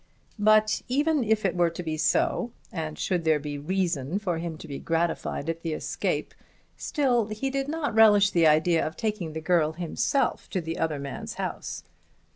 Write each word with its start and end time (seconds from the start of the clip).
But, 0.39 0.81
even 0.87 1.17
were 1.53 1.67
it 1.67 1.75
to 1.75 1.83
be 1.83 1.95
so, 1.95 2.51
and 2.71 2.97
should 2.97 3.23
there 3.23 3.37
be 3.37 3.59
reason 3.59 4.17
for 4.17 4.39
him 4.39 4.57
to 4.57 4.67
be 4.67 4.79
gratified 4.79 5.47
at 5.47 5.61
the 5.61 5.73
escape, 5.73 6.33
still 6.75 7.27
he 7.27 7.51
did 7.51 7.67
not 7.67 7.93
relish 7.93 8.31
the 8.31 8.47
idea 8.47 8.83
of 8.83 8.97
taking 8.97 9.33
the 9.33 9.41
girl 9.41 9.73
himself 9.73 10.49
to 10.49 10.59
the 10.59 10.79
other 10.79 10.97
man's 10.97 11.35
house. 11.35 11.83